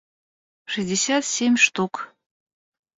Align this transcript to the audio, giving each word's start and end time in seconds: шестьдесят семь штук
шестьдесят 0.71 1.23
семь 1.33 1.55
штук 1.63 1.93